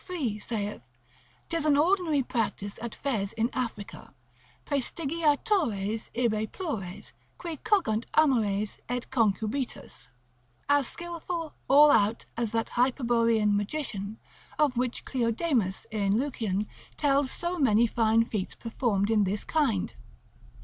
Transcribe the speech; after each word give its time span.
3, 0.03 0.39
saith, 0.39 0.81
'tis 1.47 1.63
an 1.63 1.77
ordinary 1.77 2.23
practice 2.23 2.79
at 2.81 2.95
Fez 2.95 3.33
in 3.33 3.51
Africa, 3.53 4.11
Praestigiatores 4.65 6.09
ibi 6.15 6.47
plures, 6.47 7.11
qui 7.37 7.57
cogunt 7.57 8.05
amores 8.15 8.79
et 8.89 9.11
concubitus: 9.11 10.07
as 10.67 10.87
skilful 10.87 11.53
all 11.67 11.91
out 11.91 12.25
as 12.35 12.51
that 12.51 12.69
hyperborean 12.69 13.53
magician, 13.55 14.17
of 14.57 14.73
whom 14.73 14.89
Cleodemus, 14.89 15.85
in 15.91 16.17
Lucian, 16.17 16.65
tells 16.97 17.29
so 17.29 17.59
many 17.59 17.85
fine 17.85 18.25
feats 18.25 18.55
performed 18.55 19.11
in 19.11 19.23
this 19.23 19.43
kind. 19.43 19.93